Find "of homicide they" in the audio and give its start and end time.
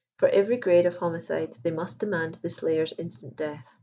0.87-1.69